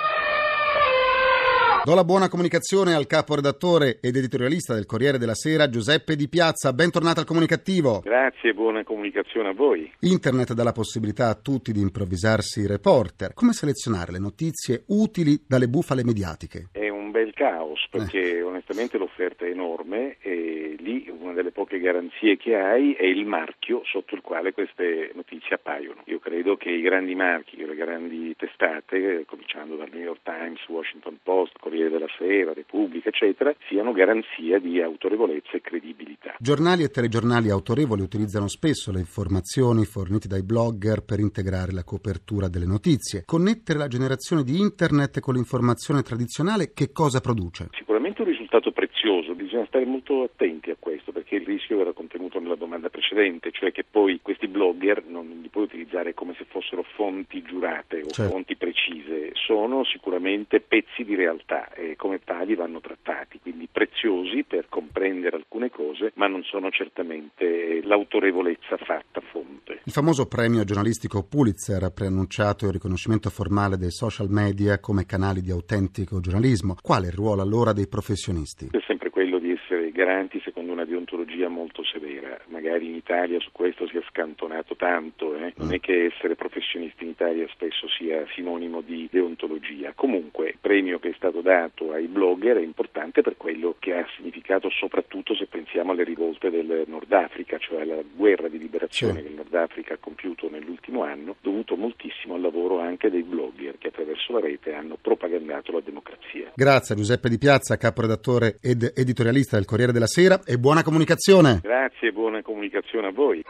Do 1.83 1.95
la 1.95 2.03
buona 2.03 2.29
comunicazione 2.29 2.93
al 2.93 3.07
caporedattore 3.07 4.00
ed 4.01 4.15
editorialista 4.15 4.75
del 4.75 4.86
Corriere 4.86 5.17
della 5.17 5.33
Sera 5.33 5.67
Giuseppe 5.67 6.15
Di 6.15 6.29
Piazza. 6.29 6.74
Bentornato 6.74 7.21
al 7.21 7.25
comunicativo. 7.25 8.01
Grazie, 8.03 8.53
buona 8.53 8.83
comunicazione 8.83 9.50
a 9.50 9.53
voi. 9.53 9.91
Internet 10.01 10.53
dà 10.53 10.62
la 10.62 10.74
possibilità 10.74 11.29
a 11.29 11.33
tutti 11.33 11.71
di 11.71 11.81
improvvisarsi 11.81 12.67
reporter. 12.67 13.33
Come 13.33 13.53
selezionare 13.53 14.12
le 14.12 14.19
notizie 14.19 14.83
utili 14.89 15.41
dalle 15.48 15.67
bufale 15.67 16.03
mediatiche? 16.03 16.67
È 16.71 16.88
un 16.88 17.00
bel 17.12 17.34
caos 17.34 17.86
perché 17.89 18.38
eh. 18.38 18.41
onestamente 18.41 18.98
l'offerta 18.98 19.46
è 19.46 19.50
enorme 19.50 20.18
e 20.20 20.75
lì 20.80 21.10
una 21.10 21.34
delle 21.34 21.51
poche 21.51 21.80
garanzie 21.80 22.38
che 22.38 22.56
hai 22.56 22.94
è 22.94 23.06
il 23.06 23.25
marchio 23.25 23.82
sotto 23.86 24.15
il 24.15 24.22
quale 24.22 24.53
queste 24.53 25.12
notizie 25.13 25.56
appaiono. 25.56 26.01
Io 26.06 26.20
credo 26.20 26.58
che 26.58 26.70
i 26.70 26.82
grandi 26.82 27.15
marchi, 27.15 27.58
le 27.58 27.75
grandi 27.75 28.36
testate, 28.36 29.25
cominciando 29.25 29.75
dal 29.75 29.89
New 29.91 30.01
York 30.01 30.22
Times, 30.24 30.65
Washington 30.68 31.18
Post, 31.22 31.58
Corriere 31.60 31.89
della 31.89 32.10
Sera, 32.18 32.53
Repubblica, 32.53 33.10
eccetera, 33.10 33.53
siano 33.68 33.91
garanzia 33.91 34.60
di 34.60 34.82
autorevolezza 34.82 35.51
e 35.53 35.62
credibilità. 35.62 36.36
Giornali 36.39 36.84
e 36.84 36.89
telegiornali 36.89 37.50
autorevoli 37.50 38.01
utilizzano 38.01 38.48
spesso 38.48 38.91
le 38.91 39.00
informazioni 39.00 39.86
fornite 39.86 40.27
dai 40.27 40.44
blogger 40.44 41.03
per 41.03 41.20
integrare 41.20 41.72
la 41.72 41.84
copertura 41.84 42.48
delle 42.48 42.65
notizie. 42.65 43.24
Connettere 43.25 43.80
la 43.80 43.88
generazione 43.88 44.44
di 44.44 44.60
internet 44.60 45.20
con 45.20 45.36
l'informazione 45.36 46.01
tradizionale 46.01 46.72
che 46.74 46.91
cosa 46.91 47.00
produce? 47.22 47.70
Sicuramente 47.72 48.22
un 48.22 48.27
risultato 48.27 48.72
prezioso, 48.72 49.34
bisogna 49.34 49.65
stare 49.65 49.86
molto 49.86 50.24
attenti 50.24 50.70
a 50.70 50.75
questo 50.77 51.12
perché 51.12 51.40
rischio 51.82 51.84
era 51.84 51.94
contenuto 51.94 52.40
nella 52.40 52.56
domanda 52.56 52.90
precedente, 52.90 53.52
cioè 53.52 53.72
che 53.72 53.84
poi 53.90 54.20
questi 54.22 54.48
blogger 54.48 55.04
non 55.06 55.40
li 55.42 55.50
puoi 55.50 55.66
utilizzare 55.66 56.14
come 56.14 56.36
se 56.38 56.46
fossero 56.46 56.84
fonti 56.96 57.42
giurate 57.42 58.02
o 58.02 58.10
certo. 58.10 58.32
fonti 58.32 58.56
precise, 58.56 59.32
sono 59.34 59.84
sicuramente 59.84 60.62
pezzi 60.62 61.04
di 61.04 61.16
realtà 61.16 61.72
e 61.74 61.96
come 61.96 62.20
tali 62.24 62.56
vanno 62.56 62.80
trattati, 62.80 63.40
quindi 63.40 63.68
preziosi 63.72 64.44
per 64.44 64.68
comprendere 64.70 65.36
alcune 65.36 65.70
cose, 65.70 66.12
ma 66.16 66.28
non 66.28 66.44
sono 66.44 66.70
certamente 66.70 67.82
l'autorevolezza 67.84 68.78
fatta 68.78 69.22
fonte. 69.32 69.82
Il 69.84 69.92
famoso 69.92 70.28
premio 70.28 70.64
giornalistico 70.64 71.26
Pulitzer 71.28 71.84
ha 71.84 71.92
preannunciato 71.92 72.66
il 72.66 72.74
riconoscimento 72.74 73.30
formale 73.30 73.78
dei 73.78 73.92
social 73.92 74.30
media 74.30 74.80
come 74.80 75.06
canali 75.06 75.42
di 75.42 75.52
autentico 75.52 76.20
giornalismo. 76.20 76.76
Qual 76.82 77.04
è 77.04 77.08
il 77.08 77.14
ruolo 77.14 77.42
allora 77.42 77.74
dei 77.74 77.88
professionisti? 77.88 78.70
È 78.72 78.84
sempre 78.86 79.10
quello 79.10 79.40
di 79.40 79.52
essere 79.52 79.92
garanti 79.92 80.40
secondo 80.44 80.72
una 80.72 80.86
deontologia 80.86 81.48
molto 81.48 81.71
severa. 81.84 82.38
Magari 82.48 82.88
in 82.88 82.96
Italia 82.96 83.40
su 83.40 83.50
questo 83.51 83.88
si 83.88 83.98
è 83.98 84.01
scantonato 84.10 84.75
tanto, 84.75 85.36
eh? 85.36 85.54
non 85.56 85.74
è 85.74 85.80
che 85.80 86.06
essere 86.06 86.36
professionisti 86.36 87.04
in 87.04 87.12
Italia 87.12 87.48
spesso 87.50 87.88
sia 87.88 88.25
sinonimo 88.34 88.82
di 88.82 89.08
deontologia. 89.10 89.94
Comunque 89.96 90.50
il 90.50 90.58
premio 90.60 91.00
che 91.00 91.10
è 91.10 91.13
stato 91.16 91.42
dato 91.42 91.94
ai 91.94 92.08
blogger 92.08 92.58
è 92.58 92.62
importante 92.62 93.22
per 93.22 93.38
quello 93.38 93.75
che 93.80 93.94
ha 93.94 94.06
significato 94.18 94.70
soprattutto 94.70 95.36
se 95.36 95.46
pensiamo 95.46 95.92
alle 95.92 96.04
rivolte 96.04 96.50
del 96.50 96.84
Nord 96.88 97.12
Africa, 97.12 97.58
cioè 97.58 97.82
alla 97.82 98.01
guerra 98.13 98.50
di 98.50 98.58
liberazione 98.58 99.20
sì. 99.20 99.24
che 99.24 99.30
il 99.30 99.36
Nord 99.36 99.54
Africa 99.54 99.94
ha 99.94 99.98
compiuto 100.00 100.50
nell'ultimo 100.50 101.04
anno, 101.04 101.36
dovuto 101.42 101.75
moltissimo 101.75 102.36
al 102.36 102.42
lavoro 102.42 102.80
anche 102.80 103.10
dei 103.10 103.24
blogger 103.24 103.78
che 103.78 103.88
attraverso 103.88 104.34
la 104.34 104.40
rete 104.40 104.74
hanno 104.74 104.98
propagandato 105.00 105.72
la 105.72 105.82
democrazia. 105.82 106.51
Grazie 106.56 106.96
Giuseppe 106.96 107.30
Di 107.30 107.38
Piazza, 107.38 107.78
caporedattore 107.78 108.58
ed 108.62 108.92
editorialista 108.96 109.56
del 109.56 109.66
Corriere 109.66 109.92
della 109.92 110.08
Sera 110.08 110.42
e 110.44 110.58
buona 110.58 110.84
comunicazione. 110.84 111.61
Grazie 111.62 112.10
e 112.10 112.12
buona 112.12 112.41
comunicazione 112.41 113.08
a 113.08 113.12
voi. 113.12 113.44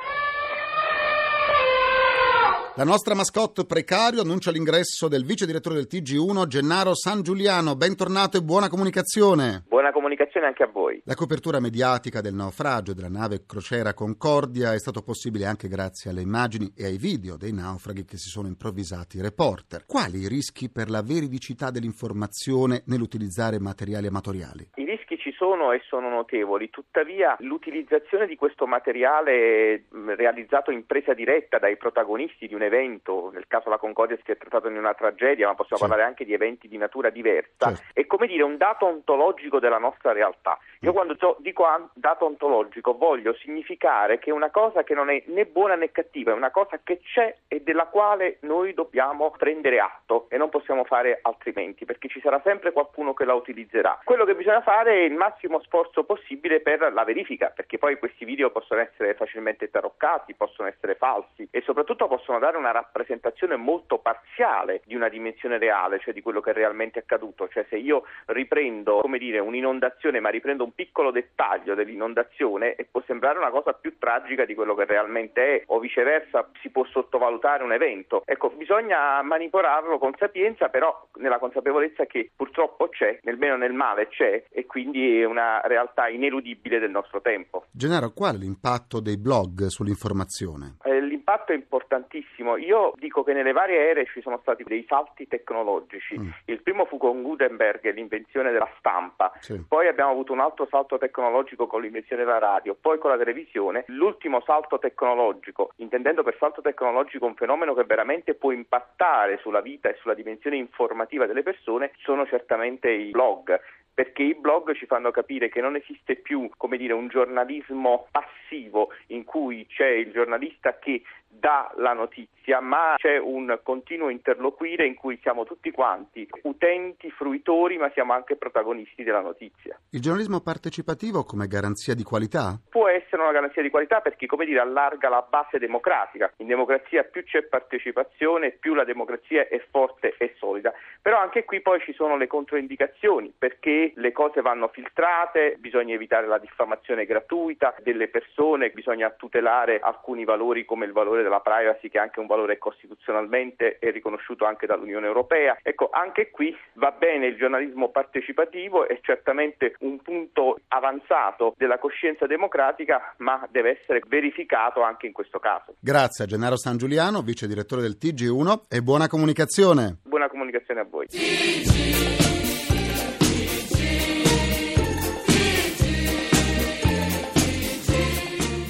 La 2.75 2.84
nostra 2.86 3.15
mascotte 3.15 3.65
precario 3.65 4.22
annuncia 4.22 4.50
l'ingresso 4.50 5.08
del 5.08 5.25
vice 5.25 5.46
direttore 5.46 5.75
del 5.75 5.88
TG1 5.89 6.48
Gennaro 6.48 6.96
San 6.96 7.22
Giuliano. 7.22 7.75
Bentornato 7.75 8.38
e 8.38 8.41
buona 8.41 8.70
comunicazione. 8.70 9.63
Buona 9.68 9.91
comunicazione 9.91 10.48
anche 10.48 10.63
a 10.63 10.68
voi. 10.68 11.01
La 11.06 11.15
copertura 11.15 11.60
mediatica 11.60 12.22
del 12.22 12.34
naufragio 12.34 12.94
della 12.94 13.10
nave 13.10 13.46
crociera 13.46 13.94
Concordia 13.94 14.74
è 14.74 14.80
stato 14.80 15.01
possibile 15.03 15.46
anche 15.46 15.68
grazie 15.68 16.10
alle 16.10 16.22
immagini 16.22 16.72
e 16.75 16.86
ai 16.86 16.98
video 16.98 17.36
dei 17.38 17.53
naufraghi 17.53 18.06
che 18.06 18.18
si 18.18 18.30
sono 18.30 18.48
improvvisati 18.48 19.22
reporter. 19.22 19.86
Quali 19.86 20.20
i 20.20 20.27
rischi 20.27 20.70
per 20.70 20.89
la 20.89 21.01
veridicità 21.01 21.72
dell'informazione 21.72 22.84
nell'utilizzare 22.86 23.60
materiali 23.60 24.08
amatoriali? 24.08 24.70
I 24.75 24.86
rischi 24.86 25.18
sono 25.41 25.71
e 25.71 25.81
sono 25.88 26.07
notevoli, 26.07 26.69
tuttavia 26.69 27.36
l'utilizzazione 27.39 28.27
di 28.27 28.36
questo 28.36 28.67
materiale 28.67 29.86
realizzato 30.15 30.69
in 30.69 30.86
presa 30.86 31.15
diretta 31.15 31.57
dai 31.57 31.77
protagonisti 31.77 32.48
di 32.48 32.53
un 32.53 32.62
evento, 32.62 33.31
nel 33.33 33.48
caso 33.48 33.67
la 33.67 33.79
Concordia 33.79 34.19
si 34.24 34.29
è 34.29 34.38
trattato 34.38 34.69
di 34.69 34.77
una 34.77 34.93
tragedia, 34.93 35.48
ma 35.48 35.55
possiamo 35.55 35.81
sì. 35.81 35.89
parlare 35.89 36.07
anche 36.07 36.25
di 36.25 36.33
eventi 36.33 36.67
di 36.67 36.77
natura 36.77 37.10
diversa, 37.10 37.74
certo. 37.74 37.81
è 37.93 38.05
come 38.05 38.27
dire 38.27 38.43
un 38.43 38.55
dato 38.57 38.86
ontologico 38.86 39.57
della 39.57 39.79
nostra 39.79 40.12
realtà. 40.12 40.60
Io 40.81 40.91
mm. 40.91 40.93
quando 40.93 41.38
dico 41.39 41.65
dato 41.93 42.25
ontologico 42.25 42.95
voglio 42.95 43.33
significare 43.33 44.19
che 44.19 44.29
è 44.29 44.33
una 44.33 44.51
cosa 44.51 44.83
che 44.83 44.93
non 44.93 45.10
è 45.10 45.24
né 45.25 45.48
buona 45.48 45.74
né 45.74 45.91
cattiva, 45.91 46.31
è 46.31 46.36
una 46.36 46.51
cosa 46.51 46.79
che 46.83 47.00
c'è 47.01 47.36
e 47.48 47.62
della 47.62 47.88
quale 47.88 48.38
noi 48.41 48.75
dobbiamo 48.75 49.31
prendere 49.31 49.79
atto 49.79 50.27
e 50.29 50.38
non 50.38 50.50
possiamo 50.50 50.83
fare 50.83 51.17
altrimenti, 51.24 51.86
perché 51.86 52.10
ci 52.10 52.21
sarà 52.21 52.39
sempre 52.43 52.71
qualcuno 52.71 53.15
che 53.15 53.25
la 53.25 53.33
utilizzerà. 53.33 54.00
Quello 54.03 54.24
che 54.24 54.36
bisogna 54.36 54.62
fare 54.62 54.93
è 54.93 55.01
il 55.01 55.13
massimo 55.13 55.29
sforzo 55.64 56.04
possibile 56.04 56.62
per 56.62 56.92
la 56.94 57.04
verifica, 57.04 57.52
perché 57.56 57.78
poi 57.78 57.98
questi 57.98 58.26
video 58.26 58.52
possono 58.52 58.82
essere 58.82 59.14
facilmente 59.14 59.70
taroccati, 59.70 60.34
possono 60.36 60.68
essere 60.68 60.96
falsi 60.96 61.48
e 61.52 61.62
soprattutto 61.62 62.08
possono 62.08 62.40
dare 62.40 62.58
una 62.58 62.72
rappresentazione 62.72 63.56
molto 63.56 64.00
parziale 64.00 64.82
di 64.86 64.96
una 64.96 65.10
dimensione 65.10 65.58
reale, 65.58 66.00
cioè 66.00 66.14
di 66.14 66.22
quello 66.22 66.42
che 66.42 66.52
è 66.52 66.54
realmente 66.54 67.00
accaduto. 67.00 67.48
Cioè 67.48 67.66
se 67.70 67.78
io 67.78 68.04
riprendo, 68.28 69.00
come 69.00 69.18
dire, 69.18 69.40
un'inondazione, 69.40 70.20
ma 70.20 70.30
riprendo 70.30 70.64
un 70.64 70.74
piccolo 70.74 71.12
dettaglio 71.12 71.76
dell'inondazione 71.76 72.76
può 72.90 73.02
sembrare 73.06 73.38
una 73.38 73.50
cosa 73.50 73.74
più 73.74 73.98
tragica 73.98 74.46
di 74.46 74.54
quello 74.54 74.76
che 74.76 74.86
realmente 74.86 75.56
è, 75.56 75.64
o 75.68 75.80
viceversa 75.80 76.50
si 76.62 76.70
può 76.70 76.84
sottovalutare 76.86 77.64
un 77.64 77.72
evento. 77.72 78.24
Ecco, 78.26 78.50
bisogna 78.50 79.22
manipolarlo 79.22 79.98
con 79.98 80.14
sapienza, 80.18 80.70
però 80.70 81.08
nella 81.16 81.40
consapevolezza 81.40 82.06
che 82.06 82.30
purtroppo 82.36 82.90
c'è, 82.90 83.20
nel 83.24 83.38
bene 83.38 83.54
o 83.54 83.58
nel 83.58 83.74
male 83.74 84.08
c'è, 84.08 84.44
e 84.52 84.66
quindi 84.66 85.21
è 85.22 85.25
una 85.25 85.62
realtà 85.62 86.08
ineludibile 86.08 86.80
del 86.80 86.92
nostro 86.92 87.22
tempo. 87.22 87.66
Gennaro, 87.72 88.12
qual 88.12 88.36
è 88.36 88.38
l'impatto 88.38 89.00
dei 89.00 89.18
blog 89.18 89.68
sull'informazione? 89.68 90.78
Eh, 90.84 91.01
l'impatto 91.01 91.51
è 91.51 91.56
importantissimo. 91.56 92.58
Io 92.58 92.94
dico 92.98 93.24
che 93.24 93.34
nelle 93.34 93.51
varie 93.51 93.90
ere 93.90 94.06
ci 94.06 94.22
sono 94.22 94.40
stati 94.42 94.63
dei 94.63 94.86
salti 94.88 95.28
tecnologici. 95.28 96.20
Mm. 96.20 96.30
Il 96.46 96.62
primo 96.62 96.86
fu 96.86 96.98
con 96.98 97.22
Gutenberg, 97.22 97.94
l'invenzione 97.94 98.51
della 98.51 98.70
stampa. 98.78 99.32
Sì. 99.40 99.63
Poi 99.68 99.88
abbiamo 99.88 100.12
avuto 100.12 100.34
un 100.34 100.40
altro 100.40 100.68
salto 100.70 100.98
tecnologico 100.98 101.68
con 101.68 101.82
l'invenzione 101.82 102.24
della 102.24 102.40
radio, 102.40 102.75
poi 102.80 102.98
con 102.98 103.12
la 103.12 103.18
televisione. 103.18 103.84
L'ultimo 103.88 104.42
salto 104.42 104.80
tecnologico, 104.80 105.72
intendendo 105.78 106.24
per 106.24 106.36
salto 106.40 106.62
tecnologico 106.62 107.25
un 107.25 107.36
fenomeno 107.36 107.74
che 107.74 107.84
veramente 107.84 108.34
può 108.34 108.51
impattare 108.51 109.38
sulla 109.42 109.62
vita 109.62 109.90
e 109.90 109.98
sulla 110.00 110.13
dimensione 110.13 110.58
informativa 110.58 111.25
delle 111.25 111.44
persone, 111.44 111.92
sono 111.98 112.25
certamente 112.25 112.90
i 112.90 113.12
blog 113.12 113.60
perché 113.93 114.24
i 114.24 114.36
blog 114.36 114.74
ci 114.74 114.86
fanno 114.86 115.12
capire 115.12 115.50
che 115.50 115.62
non 115.62 115.75
esiste 115.75 116.15
più, 116.15 116.50
dire, 116.77 116.93
un 116.93 117.07
giornalismo 117.07 118.07
passivo 118.12 118.89
in 119.07 119.24
cui 119.24 119.65
c'è 119.67 119.88
il 119.88 120.12
giornalista 120.12 120.77
che 120.79 121.03
dà 121.32 121.72
la 121.78 121.94
notizia, 121.94 122.60
ma 122.60 122.96
c'è 122.98 123.18
un 123.18 123.60
continuo 123.64 124.10
interloquire 124.10 124.86
in 124.86 124.96
cui 124.96 125.18
siamo 125.22 125.44
tutti 125.44 125.72
quanti 125.72 126.28
utenti, 126.44 127.10
fruitori, 127.12 127.78
ma 127.78 127.90
siamo 127.94 128.14
anche 128.14 128.36
protagonisti 128.36 129.04
della 129.04 129.22
notizia. 129.22 129.80
Il 129.92 130.02
giornalismo 130.02 130.42
partecipativo 130.42 131.24
come 131.24 131.48
garanzia 131.48 131.96
di 131.96 132.04
qualità? 132.04 132.60
Può 132.70 132.88
essere 132.88 133.22
una 133.22 133.32
garanzia 133.32 133.62
di 133.62 133.70
qualità 133.70 134.02
perché, 134.02 134.26
come 134.28 134.46
dire, 134.46 134.60
allarga 134.60 135.10
la 135.10 135.26
base 135.28 135.58
democratica. 135.58 136.32
In 136.38 136.48
democrazia 136.48 137.04
più 137.04 137.24
c'è 137.24 137.44
partecipazione, 137.44 138.52
più 138.52 138.74
la 138.74 138.84
democrazia 138.84 139.48
è 139.48 139.64
forte 139.72 140.16
e 140.18 140.36
solida. 140.38 140.74
Però 141.02 141.20
anche 141.20 141.46
qui 141.46 141.62
poi 141.62 141.80
ci 141.82 141.94
sono 141.94 142.18
le 142.18 142.28
controindicazioni 142.28 143.34
perché 143.36 143.94
le 143.96 144.12
cose 144.12 144.42
vanno 144.42 144.68
filtrate, 144.68 145.56
bisogna 145.60 145.96
evitare 145.96 146.28
la 146.28 146.38
diffamazione 146.38 147.06
gratuita 147.06 147.74
delle 147.82 148.08
persone, 148.08 148.70
bisogna 148.70 149.10
tutelare 149.10 149.80
alcuni 149.80 150.26
valori 150.26 150.66
come 150.66 150.86
il 150.86 150.92
valore 150.92 151.21
della 151.24 151.40
privacy 151.40 151.90
che 151.90 151.98
è 151.98 152.01
anche 152.01 152.20
un 152.20 152.28
valore 152.28 152.58
costituzionalmente 152.58 153.78
è 153.80 153.92
riconosciuto 153.92 154.46
anche 154.46 154.66
dall'Unione 154.66 155.08
Europea. 155.08 155.58
Ecco, 155.62 155.90
anche 155.92 156.30
qui 156.30 156.56
va 156.74 156.92
bene 156.92 157.28
il 157.28 157.38
giornalismo 157.38 157.90
partecipativo, 157.90 158.88
è 158.88 159.00
certamente 159.01 159.75
un 159.80 160.01
punto 160.01 160.60
avanzato 160.68 161.54
della 161.58 161.80
coscienza 161.80 162.25
democratica, 162.25 163.13
ma 163.18 163.48
deve 163.50 163.80
essere 163.80 164.01
verificato 164.08 164.82
anche 164.82 165.08
in 165.08 165.13
questo 165.13 165.40
caso. 165.40 165.75
Grazie 165.80 166.25
a 166.25 166.28
Gennaro 166.28 166.58
San 166.58 166.78
Giuliano, 166.78 167.22
vice 167.22 167.48
direttore 167.48 167.82
del 167.82 167.98
TG1 168.00 168.68
e 168.70 168.82
buona 168.82 169.08
comunicazione. 169.08 169.98
Buona 170.04 170.28
comunicazione 170.28 170.80
a 170.82 170.86
voi. 170.90 171.08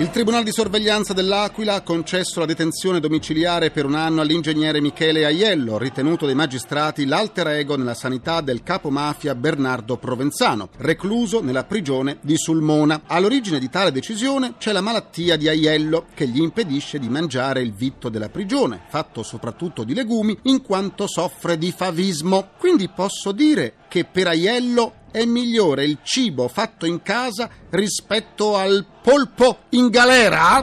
Il 0.00 0.10
Tribunale 0.10 0.44
di 0.44 0.52
sorveglianza 0.52 1.12
dell'Aquila 1.12 1.74
ha 1.74 1.82
concesso 1.82 2.38
la 2.38 2.46
detenzione 2.46 3.00
domiciliare 3.00 3.72
per 3.72 3.84
un 3.84 3.96
anno 3.96 4.20
all'ingegnere 4.20 4.80
Michele 4.80 5.24
Aiello, 5.24 5.76
ritenuto 5.76 6.24
dai 6.24 6.36
magistrati 6.36 7.04
l'alter 7.04 7.48
ego 7.48 7.76
nella 7.76 7.94
sanità 7.94 8.40
del 8.40 8.62
capo 8.62 8.90
mafia 8.90 9.34
Bernardo 9.34 9.96
Provenzano, 9.96 10.68
recluso 10.76 11.42
nella 11.42 11.64
prigione 11.64 12.18
di 12.20 12.36
Sulmona. 12.36 13.02
All'origine 13.08 13.58
di 13.58 13.68
tale 13.68 13.90
decisione 13.90 14.54
c'è 14.56 14.70
la 14.70 14.80
malattia 14.80 15.36
di 15.36 15.48
Aiello, 15.48 16.06
che 16.14 16.28
gli 16.28 16.40
impedisce 16.40 17.00
di 17.00 17.08
mangiare 17.08 17.60
il 17.60 17.72
vitto 17.74 18.08
della 18.08 18.28
prigione, 18.28 18.82
fatto 18.88 19.24
soprattutto 19.24 19.82
di 19.82 19.94
legumi, 19.94 20.38
in 20.42 20.62
quanto 20.62 21.08
soffre 21.08 21.58
di 21.58 21.72
favismo. 21.72 22.50
Quindi 22.56 22.88
posso 22.88 23.32
dire 23.32 23.74
che 23.88 24.04
per 24.04 24.28
Aiello 24.28 24.92
è 25.10 25.24
migliore 25.24 25.84
il 25.84 25.98
cibo 26.02 26.48
fatto 26.48 26.86
in 26.86 27.02
casa 27.02 27.48
rispetto 27.70 28.56
al 28.56 28.84
polpo 29.08 29.60
in 29.70 29.88
galera? 29.88 30.62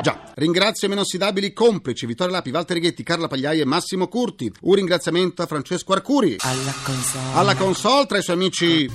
Già. 0.00 0.30
Ringrazio 0.36 0.86
i 0.86 0.90
meno 0.90 1.00
ossidabili 1.00 1.52
complici 1.52 2.06
Vittorio 2.06 2.34
Lapi, 2.34 2.50
Walter 2.50 2.76
Righetti, 2.76 3.02
Carla 3.02 3.26
Pagliai 3.26 3.58
e 3.58 3.64
Massimo 3.64 4.06
Curti. 4.06 4.52
Un 4.60 4.74
ringraziamento 4.76 5.42
a 5.42 5.46
Francesco 5.46 5.92
Arcuri. 5.94 6.36
Alla 6.38 6.74
console. 6.84 7.34
Alla 7.34 7.56
console 7.56 8.06
tra 8.06 8.18
i 8.18 8.22
suoi 8.22 8.36
amici! 8.36 8.88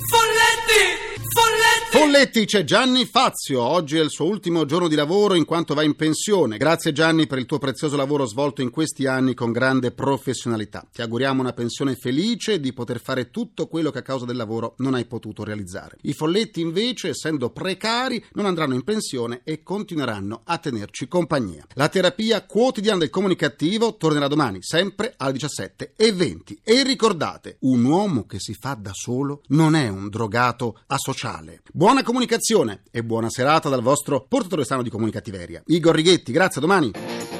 Folletti! 2.01 2.45
C'è 2.45 2.63
Gianni 2.63 3.05
Fazio. 3.05 3.61
Oggi 3.61 3.97
è 3.97 4.01
il 4.01 4.09
suo 4.09 4.25
ultimo 4.25 4.65
giorno 4.65 4.87
di 4.87 4.95
lavoro 4.95 5.35
in 5.35 5.45
quanto 5.45 5.75
va 5.75 5.83
in 5.83 5.95
pensione. 5.95 6.57
Grazie 6.57 6.93
Gianni 6.93 7.27
per 7.27 7.37
il 7.37 7.45
tuo 7.45 7.59
prezioso 7.59 7.95
lavoro 7.95 8.25
svolto 8.25 8.63
in 8.63 8.71
questi 8.71 9.05
anni 9.05 9.35
con 9.35 9.51
grande 9.51 9.91
professionalità. 9.91 10.83
Ti 10.91 11.03
auguriamo 11.03 11.41
una 11.41 11.53
pensione 11.53 11.95
felice 11.95 12.53
e 12.53 12.59
di 12.59 12.73
poter 12.73 12.99
fare 12.99 13.29
tutto 13.29 13.67
quello 13.67 13.91
che 13.91 13.99
a 13.99 14.01
causa 14.01 14.25
del 14.25 14.35
lavoro 14.35 14.73
non 14.77 14.95
hai 14.95 15.05
potuto 15.05 15.43
realizzare. 15.43 15.97
I 16.01 16.13
Folletti 16.13 16.59
invece, 16.59 17.09
essendo 17.09 17.51
precari, 17.51 18.25
non 18.33 18.47
andranno 18.47 18.73
in 18.73 18.83
pensione 18.83 19.41
e 19.43 19.61
continueranno 19.61 20.41
a 20.43 20.57
tenerci 20.57 21.07
compagnia. 21.07 21.67
La 21.75 21.87
terapia 21.87 22.43
quotidiana 22.47 22.97
del 22.97 23.11
comunicativo 23.11 23.95
tornerà 23.97 24.25
domani, 24.27 24.57
sempre 24.61 25.13
alle 25.17 25.33
17.20. 25.33 26.57
E 26.63 26.81
ricordate, 26.81 27.57
un 27.59 27.83
uomo 27.83 28.25
che 28.25 28.39
si 28.39 28.55
fa 28.55 28.73
da 28.73 28.91
solo 28.91 29.43
non 29.49 29.75
è 29.75 29.87
un 29.87 30.09
drogato 30.09 30.79
asociale. 30.87 31.61
Buona 31.91 32.05
comunicazione 32.05 32.83
e 32.89 33.03
buona 33.03 33.29
serata 33.29 33.67
dal 33.67 33.81
vostro 33.81 34.25
portatore 34.25 34.63
sano 34.63 34.81
di 34.81 34.89
comunicattiveria. 34.89 35.61
Igor 35.65 35.93
Righetti, 35.93 36.31
grazie, 36.31 36.59
a 36.59 36.65
domani. 36.65 36.89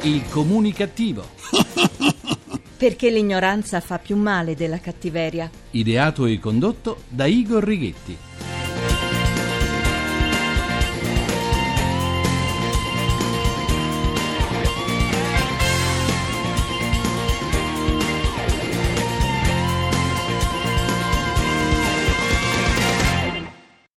Il 0.02 0.28
comunicativo. 0.28 1.26
Perché 2.76 3.10
l'ignoranza 3.12 3.80
fa 3.80 3.98
più 3.98 4.18
male 4.18 4.54
della 4.54 4.82
cattiveria. 4.82 5.50
Ideato 5.72 6.26
e 6.26 6.38
condotto 6.38 7.04
da 7.08 7.28
Igor 7.28 7.64
Righetti. 7.64 8.18